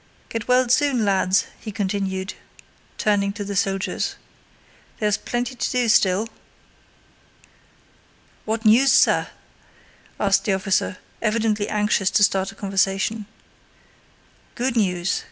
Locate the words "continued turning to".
1.71-3.43